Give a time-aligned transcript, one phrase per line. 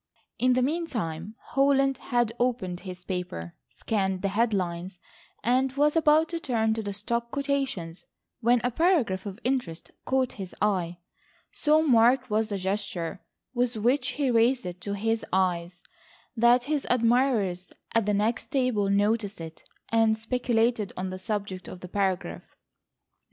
[0.39, 4.97] In the meantime Holland had opened his paper, scanned the head lines,
[5.43, 8.07] and was about to turn to the stock quotations
[8.39, 10.97] when a paragraph of interest caught his eye.
[11.51, 13.21] So marked was the gesture
[13.53, 15.83] with which he raised it to his eyes
[16.35, 21.81] that his admirers at the next table noticed it, and speculated on the subject of
[21.81, 22.41] the paragraph.